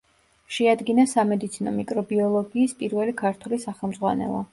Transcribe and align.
შეადგინა 0.53 1.03
სამედიცინო 1.11 1.73
მიკრობიოლოგიის 1.75 2.73
პირველი 2.79 3.15
ქართული 3.21 3.61
სახელმძღვანელო. 3.67 4.41